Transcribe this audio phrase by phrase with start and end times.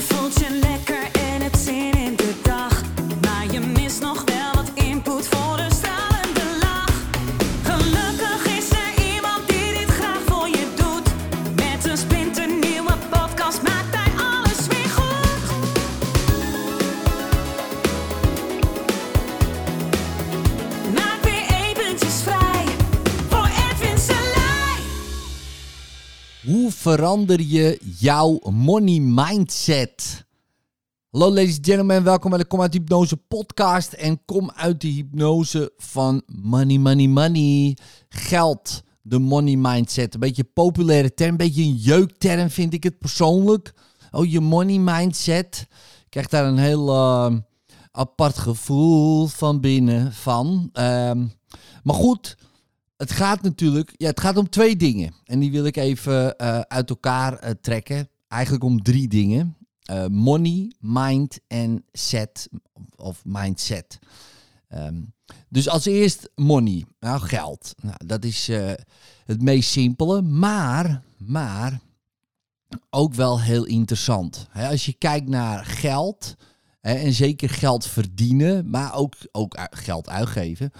[0.00, 0.67] Je
[26.78, 30.26] verander je jouw money mindset?
[31.10, 33.92] Hallo ladies and gentlemen, welkom bij de Kom uit de Hypnose podcast.
[33.92, 37.76] En kom uit de hypnose van money, money, money.
[38.08, 40.14] Geld, de money mindset.
[40.14, 43.72] Een beetje een populaire term, een beetje een jeukterm vind ik het persoonlijk.
[44.10, 45.66] Oh, je money mindset.
[46.04, 47.34] Ik krijg daar een heel eh,
[47.92, 50.70] apart gevoel van binnen van.
[50.72, 51.26] Ehm,
[51.82, 52.36] maar goed,
[52.98, 55.14] het gaat natuurlijk, ja, het gaat om twee dingen.
[55.24, 58.08] En die wil ik even eh, uit elkaar eh, trekken.
[58.28, 59.56] Eigenlijk om drie dingen.
[59.82, 62.48] Eh, money, mind en set.
[62.96, 63.98] Of mindset.
[64.68, 65.00] Ehm,
[65.48, 66.84] dus als eerst money.
[67.00, 67.74] Nou, geld.
[67.82, 68.50] Nou, dat is
[69.24, 70.22] het meest simpele.
[70.22, 71.80] Maar, maar
[72.90, 74.48] ook wel heel interessant.
[74.52, 76.34] Als je kijkt naar geld.
[76.80, 78.70] en zeker geld verdienen.
[78.70, 80.72] Maar ook, ook geld uitgeven.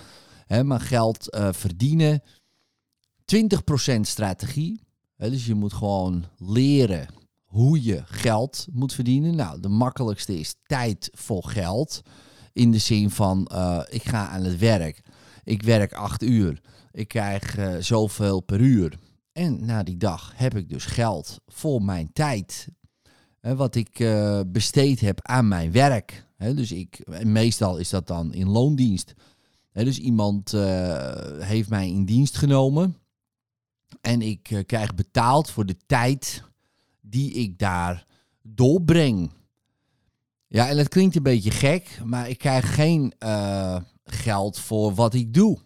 [0.48, 2.22] Hè, maar geld eh, verdienen.
[3.36, 4.80] 20% strategie.
[5.16, 7.06] Hè, dus je moet gewoon leren
[7.44, 9.36] hoe je geld moet verdienen.
[9.36, 12.02] Nou, de makkelijkste is tijd voor geld.
[12.52, 15.02] In de zin van, eh, ik ga aan het werk.
[15.44, 16.60] Ik werk acht uur.
[16.92, 18.98] Ik krijg eh, zoveel per uur.
[19.33, 22.68] En na die dag heb ik dus geld voor mijn tijd.
[23.40, 23.92] Hè, wat ik
[24.46, 26.27] besteed heb aan mijn werk.
[26.36, 29.14] Hè, dus ik, meestal is dat dan in loondienst.
[29.84, 32.96] Dus iemand eh, heeft mij in dienst genomen.
[34.00, 36.42] En ik eh, krijg betaald voor de tijd
[37.00, 38.06] die ik daar
[38.42, 39.30] doorbreng.
[40.48, 45.14] Ja, en dat klinkt een beetje gek, maar ik krijg geen eh, geld voor wat
[45.14, 45.58] ik doe.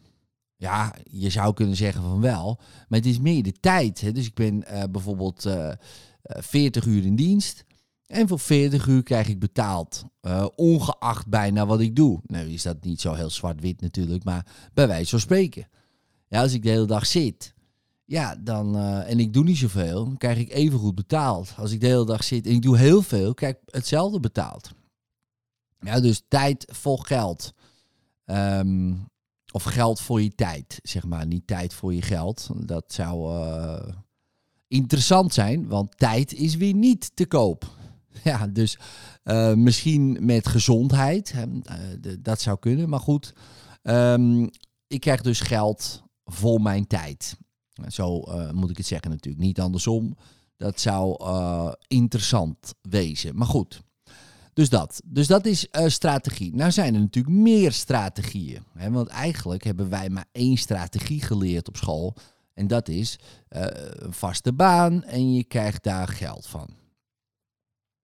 [0.56, 2.58] Ja, je zou kunnen zeggen van wel,
[2.88, 4.00] maar het is meer de tijd.
[4.00, 4.12] Hè?
[4.12, 5.76] Dus ik ben bijvoorbeeld eh, eh,
[6.22, 7.64] 40 uur in dienst.
[8.12, 10.04] En voor 40 uur krijg ik betaald.
[10.20, 12.20] eh, ongeacht bijna wat ik doe.
[12.26, 15.68] Nou is dat niet zo heel zwart-wit natuurlijk, maar bij wijze van spreken.
[16.28, 17.54] Ja, als ik de hele dag zit,
[18.04, 21.54] ja, dan, eh, en ik doe niet zoveel, dan krijg ik even goed betaald.
[21.56, 24.70] Als ik de hele dag zit en ik doe heel veel, krijg ik hetzelfde betaald.
[25.80, 27.52] Ja, dus tijd voor geld.
[28.24, 28.92] Ehm,
[29.52, 31.26] of geld voor je tijd, zeg maar.
[31.26, 32.48] Niet tijd voor je geld.
[32.56, 33.88] Dat zou eh,
[34.68, 37.80] interessant zijn, want tijd is weer niet te koop.
[38.24, 38.78] Ja, dus
[39.22, 42.88] eh, misschien met gezondheid, hè, eh, dat zou kunnen.
[42.88, 43.32] Maar goed,
[43.82, 44.46] ehm,
[44.86, 47.36] ik krijg dus geld voor mijn tijd.
[47.88, 50.16] Zo eh, moet ik het zeggen natuurlijk, niet andersom.
[50.56, 51.24] Dat zou
[51.86, 53.36] interessant wezen.
[53.36, 53.82] Maar goed,
[54.52, 55.02] dus dat.
[55.04, 56.54] Dus dat is strategie.
[56.54, 58.62] Nou zijn er natuurlijk meer strategieën.
[58.72, 58.90] Hè?
[58.90, 62.14] Want eigenlijk hebben wij maar één strategie geleerd op school.
[62.54, 63.18] En dat is
[63.48, 66.81] een vaste baan en je krijgt daar geld van.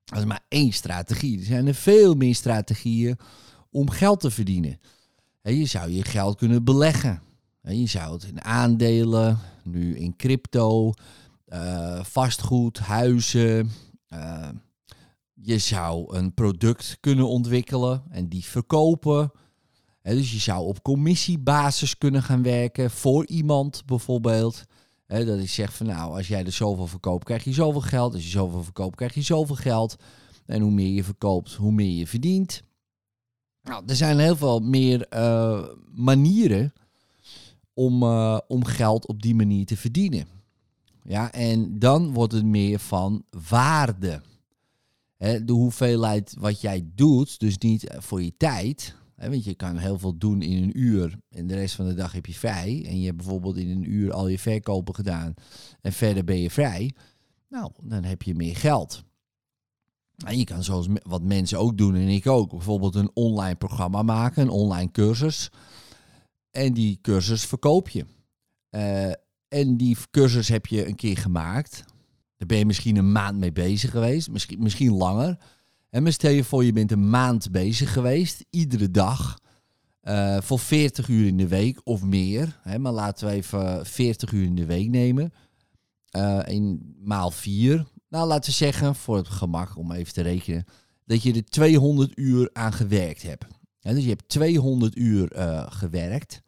[0.08, 1.38] Dat is maar één strategie.
[1.38, 3.19] Er zijn er veel meer strategieën
[3.70, 4.80] om geld te verdienen.
[5.42, 7.22] Je zou je geld kunnen beleggen.
[7.62, 10.92] Je zou het in aandelen, nu in crypto,
[11.44, 13.70] eh, vastgoed, huizen.
[14.08, 14.48] eh,
[15.34, 19.32] je zou een product kunnen ontwikkelen en die verkopen.
[20.02, 24.64] Dus je zou op commissiebasis kunnen gaan werken voor iemand bijvoorbeeld.
[25.08, 28.14] Dat ik zeg van nou, als jij er zoveel verkoopt, krijg je zoveel geld.
[28.14, 29.96] Als je zoveel verkoopt, krijg je zoveel geld.
[30.46, 32.62] En hoe meer je verkoopt, hoe meer je verdient.
[33.62, 35.64] Nou, er zijn heel veel meer eh,
[35.94, 36.72] manieren
[37.74, 40.26] om, eh, om geld op die manier te verdienen.
[41.02, 44.22] Ja, en dan wordt het meer van waarde.
[45.18, 48.94] De hoeveelheid wat jij doet, dus niet voor je tijd.
[49.26, 52.12] Want je kan heel veel doen in een uur en de rest van de dag
[52.12, 52.84] heb je vrij.
[52.86, 55.34] En je hebt bijvoorbeeld in een uur al je verkopen gedaan
[55.80, 56.94] en verder ben je vrij.
[57.48, 59.04] Nou, dan heb je meer geld.
[60.26, 64.03] En je kan zoals wat mensen ook doen en ik ook, bijvoorbeeld een online programma
[64.03, 65.50] maken, een online cursus.
[66.50, 68.04] En die cursus verkoop je.
[68.71, 69.10] Eh,
[69.48, 71.84] en die cursus heb je een keer gemaakt.
[72.36, 75.38] Daar ben je misschien een maand mee bezig geweest, misschien, misschien langer.
[75.90, 79.38] En maar stel je voor, je bent een maand bezig geweest, iedere dag,
[80.00, 82.58] eh, voor 40 uur in de week of meer.
[82.62, 85.32] Hè, maar laten we even 40 uur in de week nemen.
[86.08, 87.86] Eh, in maal 4.
[88.08, 90.64] Nou, laten we zeggen, voor het gemak om even te rekenen,
[91.04, 93.44] dat je er 200 uur aan gewerkt hebt.
[93.80, 96.42] Hè, dus je hebt 200 uur eh, gewerkt.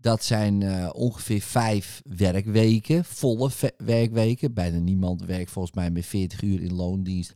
[0.00, 4.54] Dat zijn ongeveer vijf werkweken, volle werkweken.
[4.54, 7.34] Bijna niemand werkt volgens mij met 40 uur in loondienst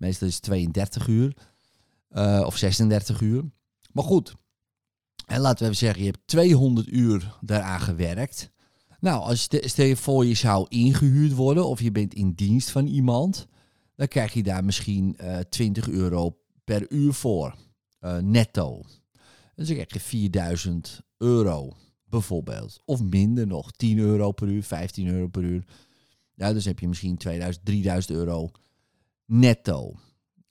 [0.00, 1.36] Meestal is het 32 uur
[2.08, 3.44] eh, of 36 uur.
[3.92, 4.34] Maar goed,
[5.26, 8.50] en laten we even zeggen, je hebt 200 uur daaraan gewerkt.
[9.00, 12.70] Nou, als je, stel je voor je zou ingehuurd worden of je bent in dienst
[12.70, 13.46] van iemand,
[13.96, 17.54] dan krijg je daar misschien eh 20 euro per uur voor,
[17.98, 18.82] eh, netto.
[19.54, 22.80] Dus dan krijg je 4000 euro bijvoorbeeld.
[22.84, 25.64] Of minder nog, 10 euro per uur, 15 euro per uur.
[26.34, 28.50] Ja, dus heb je misschien 2000, 3000 euro
[29.30, 29.94] netto.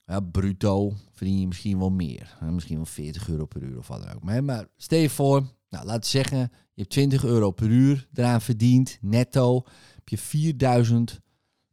[0.06, 2.38] Ja, bruto verdien je misschien wel meer.
[2.50, 4.22] Misschien wel 40 euro per uur of wat dan ook.
[4.22, 8.08] Maar, maar stel je voor, nou, laten we zeggen, je hebt 20 euro per uur
[8.14, 9.64] eraan verdiend, netto.
[9.94, 11.20] Heb je 4000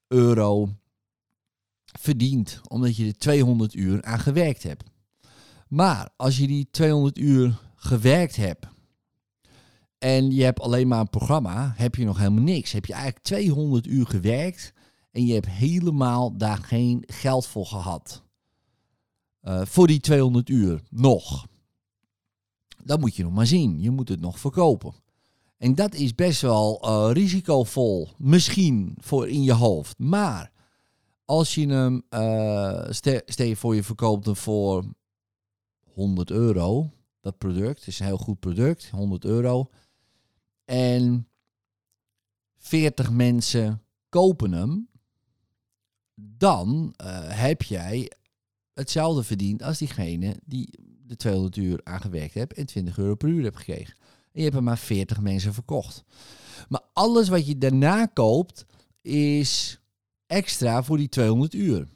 [0.07, 0.69] euro
[2.00, 4.83] verdiend, omdat je er 200 uur aan gewerkt hebt.
[5.68, 8.68] Maar als je die 200 uur gewerkt hebt
[9.98, 12.71] en je hebt alleen maar een programma, heb je nog helemaal niks.
[12.71, 14.74] Heb je eigenlijk 200 uur gewerkt
[15.18, 18.24] en je hebt helemaal daar geen geld voor gehad.
[19.40, 21.48] Eh, voor die 200 uur nog.
[22.84, 23.81] Dat moet je nog maar zien.
[23.81, 24.94] Je moet het nog verkopen.
[25.58, 29.98] En dat is best wel eh, risicovol, misschien voor in je hoofd.
[30.00, 30.52] Maar
[31.25, 34.86] als je hem, eh, stel, je voor je verkoopt hem voor
[35.94, 36.92] 100 euro,
[37.22, 39.70] dat product, is een heel goed product, 100 euro.
[40.66, 41.28] En
[42.58, 44.90] 40 mensen kopen hem,
[46.19, 48.12] dan eh, heb jij
[48.74, 50.69] hetzelfde verdiend als diegene die
[51.06, 53.94] de 200 uur aangewerkt hebt en 20 euro per uur hebt gekregen.
[53.98, 56.04] En je hebt er maar 40 mensen verkocht.
[56.69, 58.66] Maar alles wat je daarna koopt
[59.02, 59.80] is
[60.28, 61.88] extra voor die 200 uur.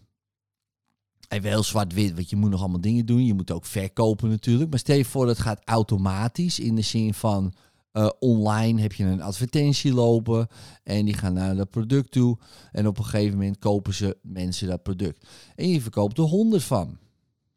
[1.27, 3.25] Even heel zwart-wit, want je moet nog allemaal dingen doen.
[3.25, 4.69] Je moet ook verkopen natuurlijk.
[4.69, 7.53] Maar stel je voor dat gaat automatisch in de zin van
[7.91, 10.47] eh, online heb je een advertentie lopen
[10.83, 12.37] en die gaan naar dat product toe.
[12.71, 15.27] En op een gegeven moment kopen ze mensen dat product.
[15.55, 16.97] En je verkoopt er 100 van.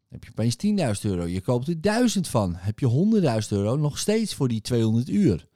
[0.07, 0.55] Heb je opeens
[1.05, 1.25] 10.000 euro.
[1.25, 2.55] Je koopt er 1000 van.
[2.55, 5.47] Heb je 100.000 euro nog steeds voor die 200 uur.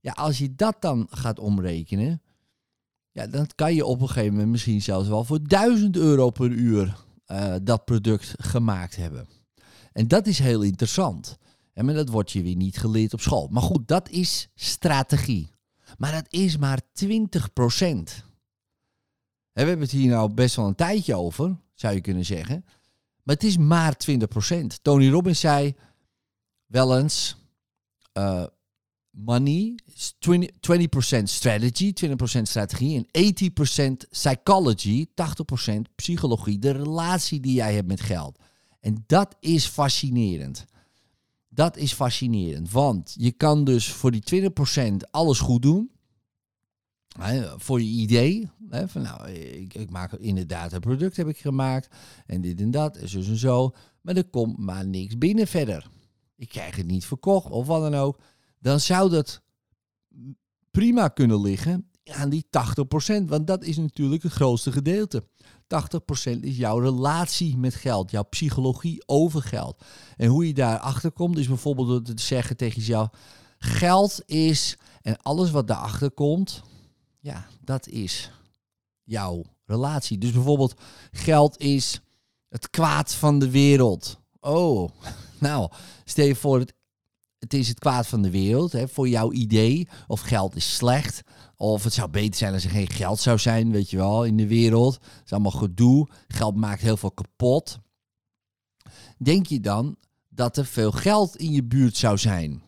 [0.00, 2.22] Ja, als je dat dan gaat omrekenen,
[3.10, 6.50] ja, dan kan je op een gegeven moment misschien zelfs wel voor 1000 euro per
[6.50, 9.28] uur eh, dat product gemaakt hebben.
[9.92, 11.38] En dat is heel interessant.
[11.78, 13.48] En dat wordt je weer niet geleerd op school.
[13.50, 15.50] Maar goed, dat is strategie.
[15.98, 18.24] Maar dat is maar 20 procent.
[19.52, 22.64] We hebben het hier nou best wel een tijdje over, zou je kunnen zeggen.
[23.22, 24.82] Maar het is maar 20 procent.
[24.82, 25.74] Tony Robbins zei
[26.66, 27.36] wel eens...
[28.12, 28.46] eh,
[29.10, 30.30] money is 20%,
[31.20, 33.34] 20% strategy, 20% strategie en
[34.04, 35.12] 80% psychology, 80%
[35.94, 38.38] psychologie, de relatie die jij hebt met geld.
[38.80, 40.66] En dat is fascinerend.
[41.58, 45.90] Dat is fascinerend, want je kan dus voor die 20% alles goed doen.
[47.18, 48.50] Hè, voor je idee.
[48.68, 51.96] Hè, van nou, ik, ik maak inderdaad een product heb ik gemaakt.
[52.26, 53.74] En dit en dat, en zo en zo.
[54.00, 55.90] Maar er komt maar niks binnen verder.
[56.36, 58.20] Ik krijg het niet verkocht of wat dan ook
[58.58, 59.42] dan zou dat
[60.70, 63.24] prima kunnen liggen aan die 80%.
[63.24, 65.24] Want dat is natuurlijk het grootste gedeelte.
[66.36, 69.84] 80% is jouw relatie met geld, jouw psychologie over geld.
[70.16, 73.08] En hoe je daarachter komt, is bijvoorbeeld door te zeggen tegen jezelf:
[73.58, 76.62] geld is en alles wat daarachter komt,
[77.20, 78.30] ja, dat is
[79.02, 80.18] jouw relatie.
[80.18, 80.74] Dus bijvoorbeeld,
[81.10, 82.00] geld is
[82.48, 84.18] het kwaad van de wereld.
[84.40, 84.90] Oh,
[85.38, 85.70] nou,
[86.04, 86.76] stel je voor, het
[87.38, 89.88] het is het kwaad van de wereld hè, voor jouw idee.
[90.06, 91.22] Of geld is slecht.
[91.60, 94.36] Of het zou beter zijn als er geen geld zou zijn, weet je wel, in
[94.36, 94.94] de wereld.
[94.94, 96.08] Het is allemaal gedoe.
[96.28, 97.78] Geld maakt heel veel kapot.
[99.18, 99.96] Denk je dan
[100.28, 102.62] dat er veel geld in je buurt zou zijn?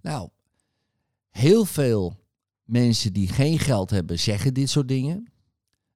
[0.00, 0.28] Nou,
[1.30, 2.16] heel veel
[2.64, 5.32] mensen die geen geld hebben zeggen dit soort dingen.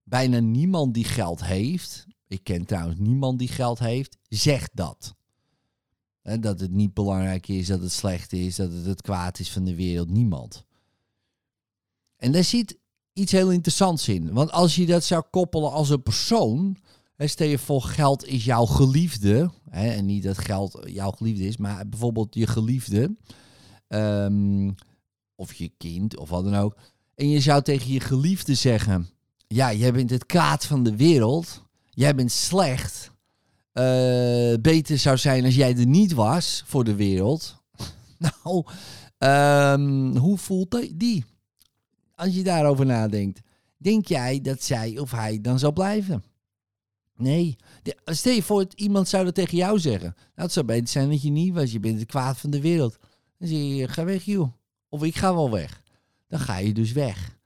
[0.04, 5.14] Bijna niemand die geld heeft, ik ken trouwens niemand die geld heeft, zegt dat.
[6.22, 9.64] Dat het niet belangrijk is, dat het slecht is, dat het het kwaad is van
[9.64, 10.10] de wereld.
[10.10, 10.64] Niemand.
[12.22, 12.78] En daar zit
[13.12, 14.32] iets heel interessants in.
[14.32, 16.76] Want als je dat zou koppelen als een persoon.
[17.16, 19.50] Stel je voor, geld is jouw geliefde.
[19.70, 23.16] Hè, en niet dat geld jouw geliefde is, maar bijvoorbeeld je geliefde.
[23.88, 24.70] ehm,
[25.34, 26.76] of je kind, of wat dan ook.
[27.14, 29.08] En je zou tegen je geliefde zeggen:
[29.46, 31.62] Ja, jij bent het kwaad van de wereld.
[31.90, 33.12] Jij bent slecht
[33.72, 37.62] eh, beter zou zijn als jij er niet was voor de wereld.
[38.44, 38.64] nou,
[39.18, 41.24] ehm, hoe voelt die?
[42.14, 43.40] Als je daarover nadenkt.
[43.76, 46.22] Denk jij dat zij of hij dan zal blijven?
[47.16, 47.56] Nee.
[48.04, 50.14] Stel je voor, dat iemand zou dat tegen jou zeggen.
[50.34, 51.72] Het zou beter zijn dat je niet was.
[51.72, 52.98] Je bent het kwaad van de wereld.
[53.38, 54.52] Dan zeg je, ga weg joh.
[54.88, 55.82] Of ik ga wel weg.
[56.28, 57.38] Dan ga je dus weg.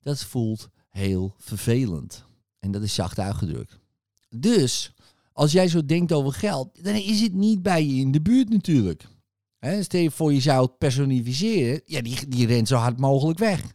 [0.00, 2.24] Dat voelt heel vervelend.
[2.60, 3.78] En dat is zacht uitgedrukt.
[4.28, 4.92] Dus
[5.32, 8.48] als jij zo denkt over geld, dan is het niet bij je in de buurt
[8.48, 9.04] natuurlijk.
[9.58, 13.38] Hè, stel je voor je zou het personificeren, ja, die, die rent zo hard mogelijk
[13.38, 13.74] weg.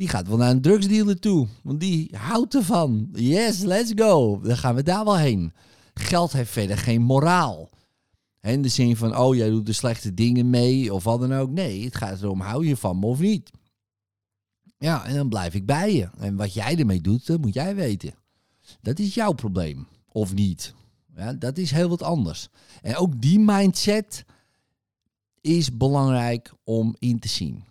[0.00, 3.08] Die gaat wel naar een drugsdealer toe, want die houdt ervan.
[3.12, 4.40] Yes, let's go.
[4.40, 5.52] Dan gaan we daar wel heen.
[5.94, 7.68] Geld heeft verder geen moraal.
[8.40, 11.50] In de zin van, oh, jij doet de slechte dingen mee of wat dan ook.
[11.50, 13.50] Nee, het gaat erom, hou je van me of niet.
[14.78, 16.10] Ja, en dan blijf ik bij je.
[16.18, 18.14] En wat jij ermee doet, dat moet jij weten.
[18.80, 19.86] Dat is jouw probleem.
[20.08, 20.74] Of niet.
[21.16, 22.48] Ja, dat is heel wat anders.
[22.82, 24.24] En ook die mindset
[25.40, 27.68] is belangrijk om in te zien.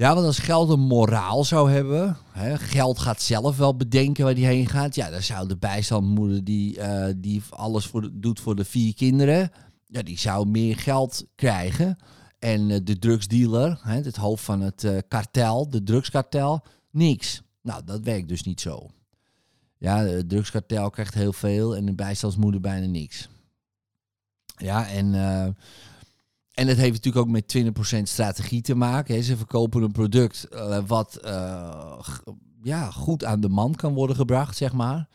[0.00, 4.34] Ja, want als geld een moraal zou hebben, hè, geld gaat zelf wel bedenken waar
[4.34, 4.94] die heen gaat.
[4.94, 9.50] Ja, dan zou de bijstandmoeder die, eh, die alles voor doet voor de vier kinderen,
[9.86, 11.96] ja, die zou meer geld krijgen.
[12.38, 17.42] En eh, de drugsdealer, hè, het hoofd van het eh, kartel, de drugskartel, niks.
[17.62, 18.90] Nou, dat werkt dus niet zo.
[19.78, 23.28] Ja, het drugskartel krijgt heel veel en de bijstandsmoeder bijna niks.
[24.56, 25.14] Ja, en,
[26.60, 29.14] en het heeft natuurlijk ook met 20% strategie te maken.
[29.14, 29.22] Hè.
[29.22, 31.98] Ze verkopen een product eh, wat eh,
[32.62, 35.08] ja, goed aan de man kan worden gebracht, zeg maar.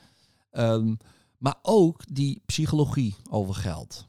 [0.51, 0.95] Ehm,
[1.37, 4.07] maar ook die psychologie over geld.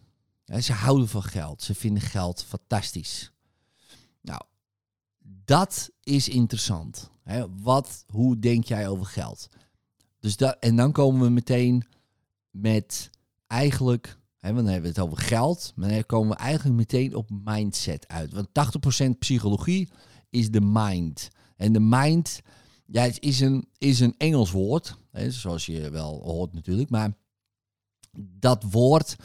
[0.60, 1.62] Ze houden van geld.
[1.62, 3.32] Ze vinden geld fantastisch.
[4.20, 4.40] Nou,
[5.44, 7.10] dat is interessant.
[7.22, 7.44] Hè.
[7.62, 9.48] Wat, hoe denk jij over geld?
[10.20, 11.84] Dus dat, en dan komen we meteen
[12.50, 13.10] met
[13.46, 17.30] eigenlijk, want dan hebben we het over geld, maar dan komen we eigenlijk meteen op
[17.44, 18.32] mindset uit.
[18.32, 18.48] Want
[19.06, 19.88] 80% psychologie
[20.30, 21.28] is de mind.
[21.56, 22.40] En de mind,
[22.86, 24.96] ja, is een, is een Engels woord,
[25.28, 27.12] zoals je wel hoort natuurlijk, maar
[28.18, 29.16] dat woord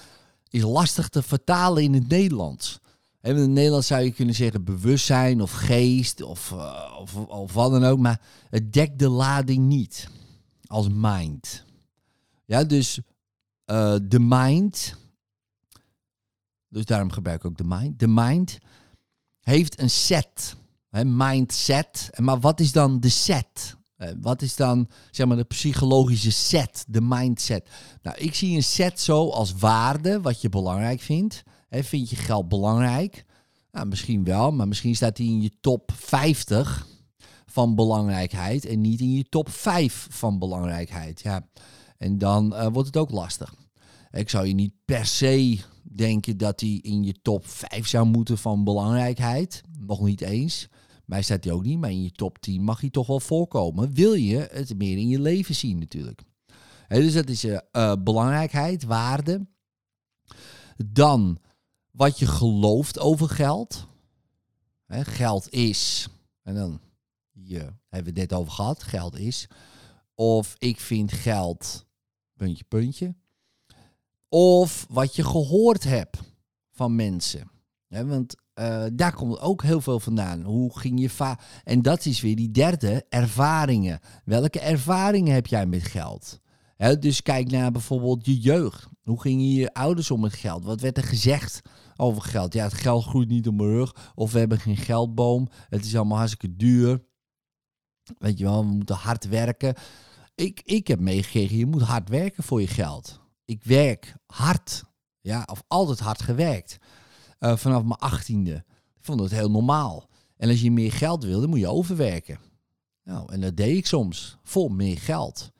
[0.50, 2.80] is lastig te vertalen in het Nederlands.
[3.22, 7.54] Want in het Nederlands zou je kunnen zeggen bewustzijn of geest of, eh, of, of
[7.54, 10.10] wat dan ook, maar het dekt de lading niet
[10.66, 11.66] als mind.
[12.46, 13.00] Ja, dus
[14.08, 14.96] de mind,
[16.70, 18.00] dus daarom gebruik ik ook de mind.
[18.00, 18.58] De mind
[19.40, 20.56] heeft een set,
[20.90, 22.10] hè, mindset.
[22.18, 23.76] Maar wat is dan de set?
[23.96, 27.70] Eh, wat is dan zeg maar de psychologische set, de mindset?
[28.02, 31.44] Nou, ik zie een set zo als waarde, wat je belangrijk vindt.
[31.70, 33.26] Vind je geld belangrijk?
[33.72, 36.88] Nou, misschien wel, maar misschien staat hij in je top 50
[37.46, 41.22] van belangrijkheid en niet in je top 5 van belangrijkheid.
[41.22, 41.48] Ja.
[41.98, 43.54] En dan eh, wordt het ook lastig.
[44.12, 48.38] Ik zou je niet per se denken dat hij in je top 5 zou moeten
[48.38, 49.62] van belangrijkheid.
[49.80, 50.68] Nog niet eens.
[51.06, 53.94] Mij staat hij ook niet, maar in je top 10 mag hij toch wel voorkomen.
[53.94, 56.22] Wil je het meer in je leven zien natuurlijk.
[56.88, 59.48] Hè, dus dat is eh, eh, belangrijkheid, waarde.
[60.86, 61.40] Dan
[61.92, 63.90] wat je gelooft over geld.
[64.88, 66.08] Geld is,
[66.42, 66.80] en dan
[67.32, 69.48] hier hebben we het net over gehad, geld is.
[70.16, 71.86] Of ik vind geld,
[72.34, 73.16] puntje, puntje.
[74.34, 76.18] Of wat je gehoord hebt
[76.72, 77.52] van mensen.
[77.88, 80.42] Want eh, daar komt ook heel veel vandaan.
[80.42, 84.00] Hoe ging je va En dat is weer die derde, ervaringen.
[84.26, 86.40] Welke ervaringen heb jij met geld?
[87.00, 88.88] Dus kijk naar bijvoorbeeld je jeugd.
[89.02, 90.64] Hoe gingen je ouders om met geld?
[90.64, 91.62] Wat werd er gezegd
[91.96, 92.54] over geld?
[92.54, 94.12] Ja, het geld groeit niet op mijn rug.
[94.16, 95.48] Of we hebben geen geldboom.
[95.70, 97.04] Het is allemaal hartstikke duur.
[98.18, 99.76] Weet je wel, we moeten hard werken.
[100.36, 103.20] Ik, ik heb meegekregen, je moet hard werken voor je geld.
[103.52, 104.84] Ik werk hard.
[105.22, 106.78] Ja, of altijd hard gewerkt.
[107.40, 108.54] Eh, vanaf mijn achttiende.
[108.98, 110.10] Ik vond het heel normaal.
[110.38, 112.40] En als je meer geld wil, dan moet je overwerken.
[113.04, 114.38] Nou, en dat deed ik soms.
[114.44, 115.52] Voor meer geld.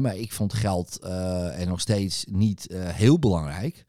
[0.00, 3.84] Maar ik vond geld eh, en nog steeds niet eh, heel belangrijk.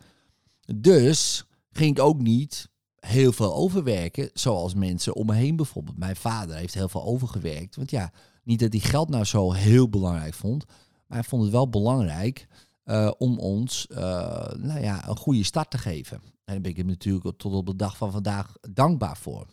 [0.76, 5.98] Dus ging ik ook niet heel veel overwerken, zoals mensen om me heen bijvoorbeeld.
[5.98, 7.76] Mijn vader heeft heel veel overgewerkt.
[7.76, 8.12] Want ja,
[8.44, 10.66] niet dat hij geld nou zo heel belangrijk vond,
[11.08, 12.48] maar hij vond het wel belangrijk
[12.88, 16.18] eh, om ons eh, nou ja, een goede start te geven.
[16.18, 19.48] En daar ben ik hem natuurlijk tot op de dag van vandaag dankbaar voor.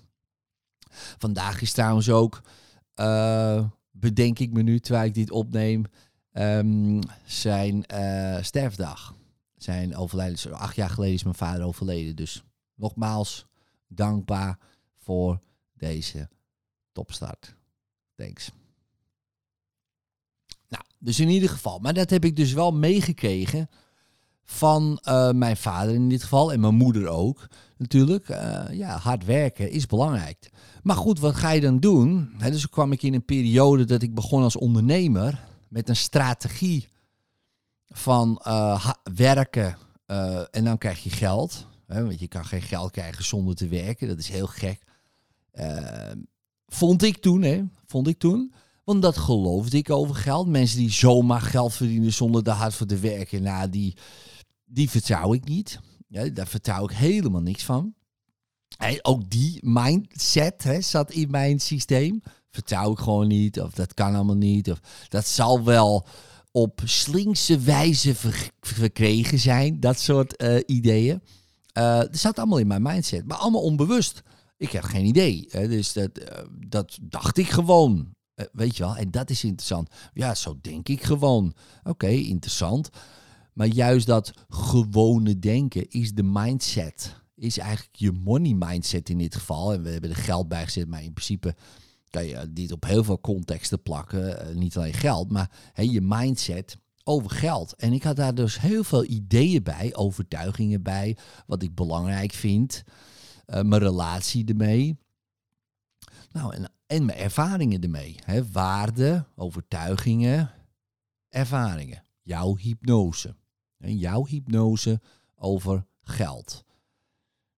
[1.18, 2.42] Vandaag is trouwens ook,
[2.94, 5.84] eh, bedenk ik me nu terwijl ik dit opneem,
[6.32, 7.84] ehm, zijn
[8.44, 9.14] sterfdag.
[9.56, 10.52] Zijn overlijden.
[10.52, 12.16] Acht jaar geleden is mijn vader overleden.
[12.16, 13.46] Dus nogmaals
[13.88, 14.58] dankbaar
[14.96, 15.38] voor
[15.72, 16.28] deze
[16.92, 17.54] topstart.
[18.14, 18.63] Thanks.
[21.04, 21.78] Dus in ieder geval.
[21.78, 23.68] Maar dat heb ik dus wel meegekregen
[24.44, 26.52] van eh, mijn vader in dit geval.
[26.52, 27.46] En mijn moeder ook.
[27.76, 30.50] Natuurlijk, eh, ja, hard werken is belangrijk.
[30.82, 32.34] Maar goed, wat ga je dan doen?
[32.38, 36.88] Hè, dus kwam ik in een periode dat ik begon als ondernemer met een strategie
[37.86, 39.78] van eh, werken
[40.50, 41.66] en dan krijg je geld.
[41.86, 44.08] Want je kan geen geld krijgen zonder te werken.
[44.08, 44.84] Dat is heel gek.
[46.66, 47.62] Vond ik toen, hè?
[47.86, 48.52] Vond ik toen.
[48.84, 50.48] Want dat geloofde ik over geld.
[50.48, 53.96] Mensen die zomaar geld verdienen zonder er hard voor te werken, nou, die,
[54.64, 55.80] die vertrouw ik niet.
[56.08, 57.94] Ja, daar vertrouw ik helemaal niks van.
[59.02, 62.22] Ook die mindset hè, zat in mijn systeem.
[62.50, 64.70] Vertrouw ik gewoon niet, of dat kan allemaal niet.
[64.70, 66.06] Of dat zal wel
[66.50, 71.22] op slinkse wijze ver- verkregen zijn, dat soort eh, ideeën.
[71.72, 74.22] Eh dat zat allemaal in mijn mindset, maar allemaal onbewust.
[74.56, 75.46] Ik heb geen idee.
[75.50, 78.12] Hè, dus dat, eh, dat dacht ik gewoon.
[78.34, 79.90] Eh, weet je wel, en dat is interessant.
[80.12, 81.54] Ja, zo denk ik gewoon.
[81.84, 82.90] Oké, interessant.
[83.52, 87.22] Maar juist dat gewone denken is de mindset.
[87.34, 89.72] Is eigenlijk je money mindset in dit geval.
[89.72, 91.54] En we hebben er geld bij gezet, maar in principe
[92.10, 94.40] kan je dit op heel veel contexten plakken.
[94.40, 97.74] Eh, niet alleen geld, maar je mindset over geld.
[97.76, 102.82] En ik had daar dus heel veel ideeën bij, overtuigingen bij, wat ik belangrijk vind,
[103.46, 104.96] eh, mijn relatie ermee.
[106.32, 108.16] Nou, en, en mijn ervaringen ermee.
[108.24, 110.50] Hè, waarden, overtuigingen,
[111.28, 112.02] ervaringen.
[112.22, 113.36] Jouw hypnose.
[113.78, 115.00] En jouw hypnose
[115.34, 116.64] over geld.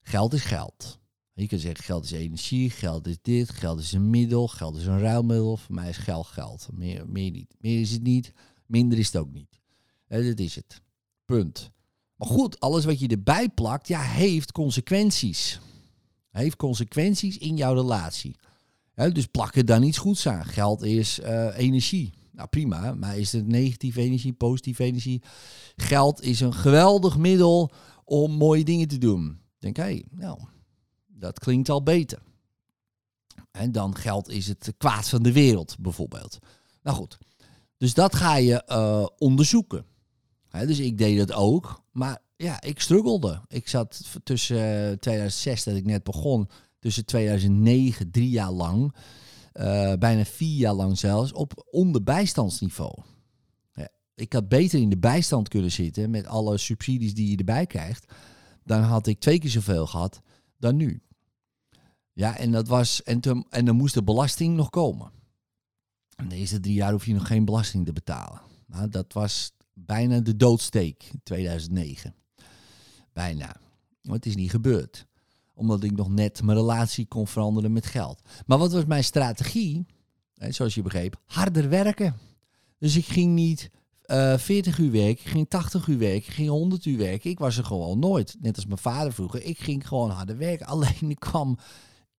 [0.01, 0.99] Geld is geld.
[1.33, 4.87] Je kan zeggen, geld is energie, geld is dit, geld is een middel, geld is
[4.87, 5.57] een ruilmiddel.
[5.57, 6.69] Voor mij is geld geld.
[6.73, 7.55] Meer, meer niet.
[7.59, 8.33] Meer is het niet,
[8.67, 9.61] minder is het ook niet.
[10.07, 10.83] Hè, dat is het.
[11.25, 11.71] Punt.
[12.17, 15.61] Maar goed, alles wat je erbij plakt, ja, heeft consequenties.
[16.31, 18.37] Heeft consequenties in jouw relatie.
[18.97, 20.45] Hè, dus plak er dan iets goeds aan.
[20.45, 22.13] Geld is eh, energie.
[22.33, 25.23] Nou prima, maar is het negatieve energie, positieve energie?
[25.77, 27.73] Geld is een geweldig middel
[28.05, 29.41] om mooie dingen te doen.
[29.59, 30.39] Denk, hé, hey, nou,
[31.07, 32.19] dat klinkt al beter.
[33.51, 36.39] En dan geld is het kwaad van de wereld, bijvoorbeeld.
[36.83, 37.19] Nou goed,
[37.77, 39.85] dus dat ga je eh, onderzoeken.
[40.51, 43.41] Dus ik deed dat ook, maar ja, ik struggelde.
[43.49, 46.49] Ik zat tussen eh, 2006, dat ik net begon,
[46.87, 48.95] tussen 2009, drie jaar lang,
[49.53, 53.03] eh, bijna vier jaar lang zelfs, op onderbijstandsniveau.
[53.73, 57.67] Ja, ik had beter in de bijstand kunnen zitten met alle subsidies die je erbij
[57.67, 58.13] krijgt.
[58.65, 60.21] Dan had ik twee keer zoveel gehad
[60.59, 61.03] dan nu.
[62.13, 63.03] Ja, en dat was.
[63.03, 65.11] En, en dan moest de belasting nog komen.
[66.17, 68.41] En de eerste drie jaar hoef je nog geen belasting te betalen.
[68.67, 72.15] Nou, dat was bijna de doodsteek in 2009.
[73.13, 73.57] Bijna.
[74.03, 75.07] Maar het is niet gebeurd.
[75.57, 78.21] Omdat ik nog net mijn relatie kon veranderen met geld.
[78.47, 79.87] Maar wat was mijn strategie?
[80.35, 82.17] Zoals je begreep, harder werken.
[82.79, 83.71] Dus ik ging niet
[84.07, 87.31] eh 40 uur werken, ik ging 80 uur werken, ik ging 100 uur werken.
[87.31, 88.37] Ik was er gewoon nooit.
[88.41, 89.43] Net als mijn vader vroeger.
[89.43, 90.67] Ik ging gewoon harder werken.
[90.77, 91.59] Alleen er kwam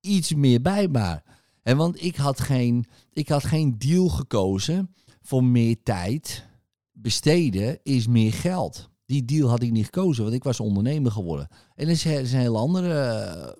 [0.01, 1.23] iets meer bij maar.
[1.63, 6.45] En want ik had, geen, ik had geen deal gekozen voor meer tijd.
[6.91, 8.89] Besteden is meer geld.
[9.07, 11.47] Die deal had ik niet gekozen, want ik was ondernemer geworden.
[11.75, 13.51] En er zijn, heel andere eh,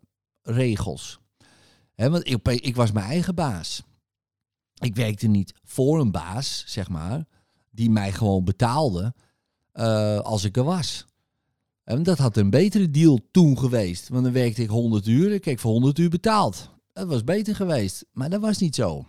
[0.42, 1.20] regels.
[1.96, 3.84] Want ik, ik was mijn eigen baas.
[4.74, 7.28] Ik werkte niet voor een baas, zeg maar,
[7.70, 9.14] die mij gewoon betaalde
[9.72, 11.06] eh, als ik er was.
[11.84, 14.10] En dat had een betere deal toen geweest.
[14.10, 16.70] Want dan werkte ik 100 uur, ik kreeg voor 100 uur betaald.
[16.94, 19.06] Dat was beter geweest, maar dat was niet zo.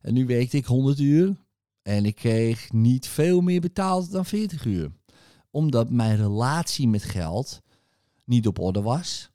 [0.00, 1.36] En nu werkte ik 100 uur
[1.82, 4.90] en ik kreeg niet veel meer betaald dan 40 uur.
[5.50, 7.60] Omdat mijn relatie met geld
[8.24, 9.30] niet op orde was.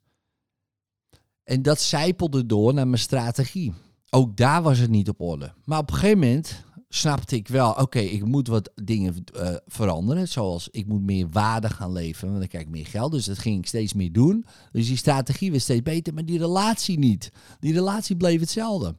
[1.43, 3.73] En dat zijpelde door naar mijn strategie.
[4.09, 5.53] Ook daar was het niet op orde.
[5.65, 10.27] Maar op een gegeven moment snapte ik wel, oké, ik moet wat dingen eh, veranderen.
[10.27, 13.11] Zoals ik moet meer waarde gaan leveren, want dan krijg ik meer geld.
[13.11, 14.45] Dus dat ging ik steeds meer doen.
[14.71, 17.31] Dus die strategie werd steeds beter, maar die relatie niet.
[17.59, 18.97] Die relatie bleef hetzelfde.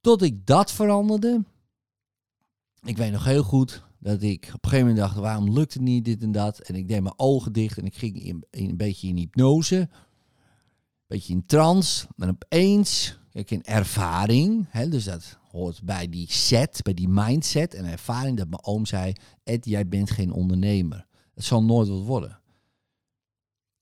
[0.00, 1.44] Tot ik dat veranderde.
[2.82, 5.82] Ik weet nog heel goed dat ik op een gegeven moment dacht, waarom lukt het
[5.82, 6.58] niet, dit en dat.
[6.58, 9.76] En ik deed mijn ogen dicht en ik ging in, een beetje in hypnose.
[9.76, 9.88] Een
[11.06, 12.06] beetje in trance.
[12.16, 17.74] En opeens, kijk, in ervaring, hè, dus dat hoort bij die set, bij die mindset
[17.74, 19.12] en ervaring dat mijn oom zei,
[19.44, 21.06] Ed, jij bent geen ondernemer.
[21.34, 22.40] Het zal nooit wat worden.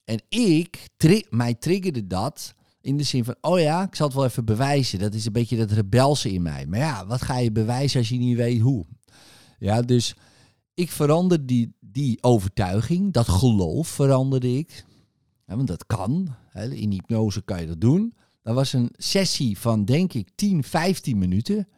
[0.04, 0.88] En ik,
[1.30, 4.98] mij triggerde dat in de zin van, oh ja, ik zal het wel even bewijzen.
[4.98, 6.66] Dat is een beetje dat rebelse in mij.
[6.66, 8.86] Maar ja, wat ga je bewijzen als je niet weet hoe?
[9.58, 10.16] Ja, dus
[10.74, 14.84] ik verander die, die overtuiging, dat geloof veranderde ik.
[15.44, 16.34] Want dat kan.
[16.48, 18.14] Hè, in hypnose kan je dat doen.
[18.42, 21.68] Dat was een sessie van, denk ik, 10, 15 minuten.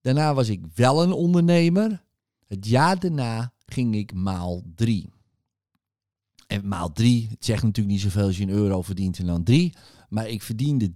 [0.00, 2.04] Daarna was ik wel een ondernemer.
[2.46, 5.10] Het jaar daarna ging ik maal drie.
[6.46, 9.42] En maal drie, het zegt natuurlijk niet zoveel als je een euro verdient en dan
[9.42, 9.74] drie.
[10.08, 10.90] Maar ik verdiende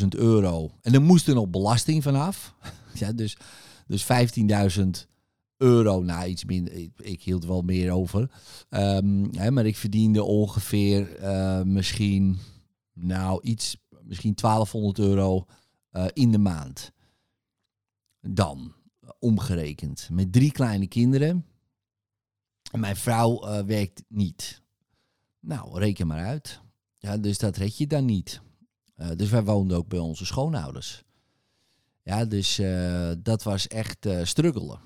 [0.00, 0.70] 30.000 euro.
[0.82, 2.54] En er moest er nog belasting vanaf.
[2.94, 3.36] ja, dus
[3.88, 4.06] dus
[4.78, 5.08] 15.000
[5.58, 8.30] euro, nou iets minder, ik, ik hield wel meer over.
[8.70, 12.38] Um, hè, maar ik verdiende ongeveer uh, misschien,
[12.92, 15.44] nou iets, misschien 1200 euro
[15.92, 16.92] uh, in de maand.
[18.20, 18.76] dan
[19.18, 20.08] omgerekend.
[20.12, 21.46] Met drie kleine kinderen.
[22.72, 24.62] En mijn vrouw eh, werkt niet.
[25.40, 26.60] Nou, reken maar uit.
[26.98, 28.40] Ja, dus dat red je dan niet.
[29.16, 31.04] Dus wij woonden ook bij onze schoonouders.
[32.08, 34.78] Ja, dus uh, dat was echt uh, struggelen.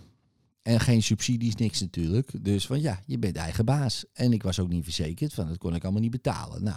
[0.62, 2.44] En geen subsidies, niks natuurlijk.
[2.44, 4.04] Dus van ja, je bent eigen baas.
[4.12, 6.62] En ik was ook niet verzekerd, van dat kon ik allemaal niet betalen.
[6.62, 6.76] Nou,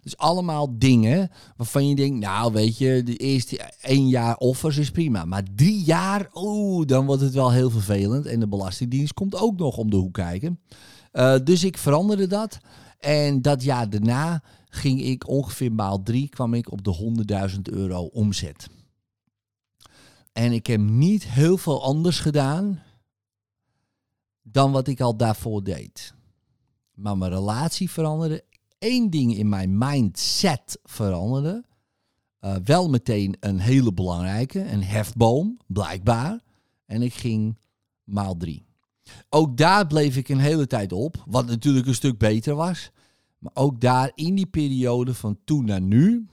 [0.00, 4.90] dus allemaal dingen waarvan je denkt, nou weet je, de eerste één jaar offers is
[4.90, 5.24] prima.
[5.24, 8.26] Maar drie jaar, oeh, dan wordt het wel heel vervelend.
[8.26, 10.60] En de Belastingdienst komt ook nog om de hoek kijken.
[11.12, 12.58] Uh, dus ik veranderde dat.
[12.98, 17.14] En dat jaar daarna ging ik ongeveer maal drie, kwam ik op de
[17.50, 18.68] 100.000 euro omzet.
[20.36, 22.82] En ik heb niet heel veel anders gedaan
[24.42, 26.14] dan wat ik al daarvoor deed.
[26.94, 28.44] Maar mijn relatie veranderde.
[28.78, 31.64] Eén ding in mijn mindset veranderde.
[32.40, 36.40] Uh, wel meteen een hele belangrijke, een hefboom, blijkbaar.
[36.86, 37.58] En ik ging
[38.04, 38.66] maal drie.
[39.28, 42.90] Ook daar bleef ik een hele tijd op, wat natuurlijk een stuk beter was.
[43.38, 46.26] Maar ook daar in die periode van toen naar nu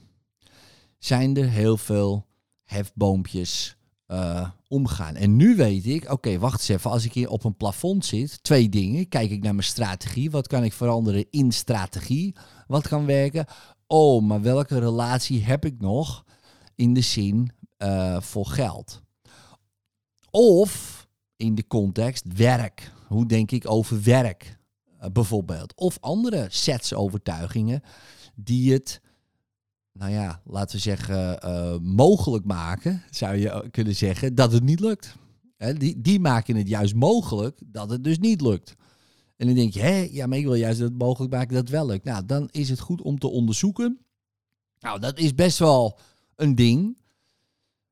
[0.98, 2.26] zijn er heel veel
[2.64, 3.73] hefboompjes
[4.08, 5.14] uh, omgaan.
[5.14, 8.42] En nu weet ik, oké, wacht eens even, als ik hier op een plafond zit,
[8.42, 9.08] twee dingen.
[9.08, 12.34] Kijk ik naar mijn strategie, wat kan ik veranderen in strategie?
[12.66, 13.46] Wat kan werken?
[13.86, 16.24] Oh, maar welke relatie heb ik nog
[16.74, 19.02] in de zin uh, voor geld?
[20.30, 22.92] Of in de context werk.
[23.06, 24.58] Hoe denk ik over werk?
[25.00, 25.74] Uh, bijvoorbeeld.
[25.74, 27.82] Of andere sets overtuigingen
[28.34, 29.00] die het
[29.98, 34.80] nou ja, laten we zeggen, uh, mogelijk maken, zou je kunnen zeggen, dat het niet
[34.80, 35.16] lukt.
[35.56, 38.74] He, die, die maken het juist mogelijk dat het dus niet lukt.
[39.36, 41.62] En dan denk je, hé, ja, maar ik wil juist dat het mogelijk maken dat
[41.62, 42.04] het wel lukt.
[42.04, 43.98] Nou, dan is het goed om te onderzoeken.
[44.80, 45.98] Nou, dat is best wel
[46.36, 46.98] een ding.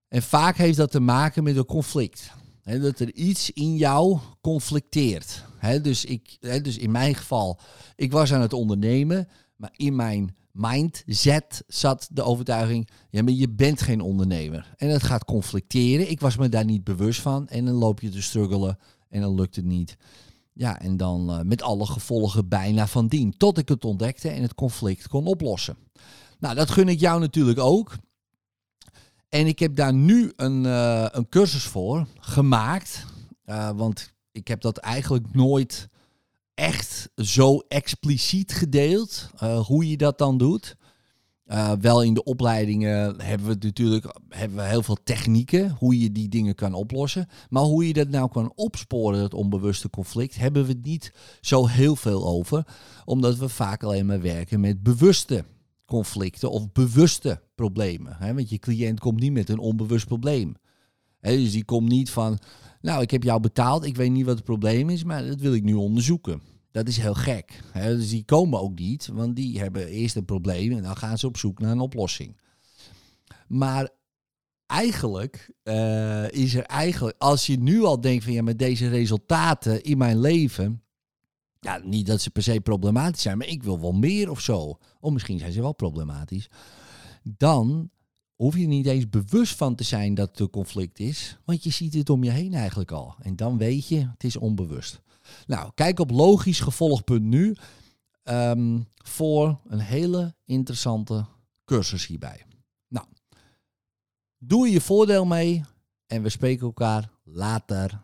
[0.09, 2.33] En vaak heeft dat te maken met een conflict.
[2.63, 5.45] He, dat er iets in jou conflicteert.
[5.83, 7.59] Dus, ik, dus in mijn geval,
[7.97, 13.49] ik was aan het ondernemen, maar in mijn mindset zat de overtuiging, ja, maar je
[13.49, 14.75] bent geen ondernemer.
[14.77, 16.11] En het gaat conflicteren.
[16.11, 17.49] Ik was me daar niet bewust van.
[17.49, 19.97] En dan loop je te struggelen en dan lukt het niet.
[20.53, 23.37] Ja, en dan uh, met alle gevolgen bijna van dien.
[23.37, 25.77] Tot ik het ontdekte en het conflict kon oplossen.
[26.39, 27.97] Nou, dat gun ik jou natuurlijk ook.
[29.29, 33.05] En ik heb daar nu een, uh, een cursus voor gemaakt.
[33.47, 35.89] Uh, want ik heb dat eigenlijk nooit
[36.63, 40.77] echt zo expliciet gedeeld uh, hoe je dat dan doet.
[41.47, 46.13] Uh, wel in de opleidingen hebben we natuurlijk hebben we heel veel technieken hoe je
[46.13, 47.29] die dingen kan oplossen.
[47.49, 51.67] Maar hoe je dat nou kan opsporen, dat onbewuste conflict, hebben we het niet zo
[51.67, 52.67] heel veel over.
[53.05, 55.45] Omdat we vaak alleen maar werken met bewuste
[55.87, 58.17] conflicten of bewuste problemen.
[58.35, 60.55] Want je cliënt komt niet met een onbewust probleem.
[61.21, 62.39] Hè, dus die komt niet van,
[62.81, 65.55] nou ik heb jou betaald, ik weet niet wat het probleem is, maar dat wil
[65.55, 66.52] ik nu onderzoeken.
[66.73, 67.61] Dat is heel gek.
[67.73, 71.27] Dus die komen ook niet, want die hebben eerst een probleem en dan gaan ze
[71.27, 72.37] op zoek naar een oplossing.
[73.49, 73.89] Maar
[74.67, 79.83] eigenlijk uh, is er eigenlijk, als je nu al denkt van ja, met deze resultaten
[79.83, 80.83] in mijn leven,
[81.61, 84.79] ja, niet dat ze per se problematisch zijn, maar ik wil wel meer of zo.
[85.01, 86.51] Of misschien zijn ze wel problematisch.
[87.23, 87.91] Dan
[88.37, 91.95] hoef je niet eens bewust van te zijn dat een conflict is, want je ziet
[91.95, 93.15] het om je heen eigenlijk al.
[93.19, 95.01] En dan weet je, het is onbewust.
[95.47, 97.57] Nou, kijk op logischgevolg.nu
[98.25, 101.27] um, voor een hele interessante
[101.65, 102.47] cursus hierbij.
[102.89, 103.07] Nou,
[104.39, 105.65] doe je voordeel mee
[106.07, 108.01] en we spreken elkaar later.